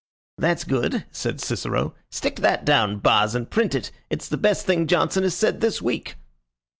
[0.39, 1.93] "That's good," said Cicero.
[2.09, 3.91] "Stick that down, Boz, and print it.
[4.09, 6.15] It's the best thing Johnson has said this week."